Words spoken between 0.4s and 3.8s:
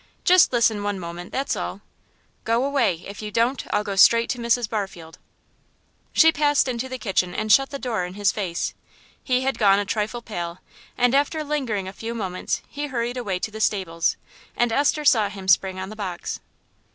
listen one moment, that's all." "Go away. If you don't,